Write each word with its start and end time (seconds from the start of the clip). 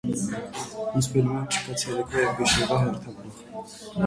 Մուսպելհայմում 0.93 1.43
չկա 1.43 1.75
ցերեկվա 1.83 2.25
և 2.25 2.35
գիշերվա 2.41 2.81
հերթափոխ։ 2.87 3.47